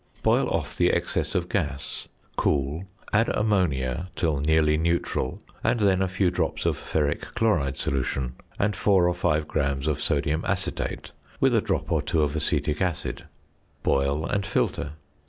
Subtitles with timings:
[0.23, 6.07] Boil off the excess of gas; cool, add ammonia till nearly neutral, and then a
[6.07, 11.53] few drops of ferric chloride solution, and 4 or 5 grams of sodium acetate, with
[11.53, 13.25] a drop or two of acetic acid.
[13.83, 14.93] Boil and filter.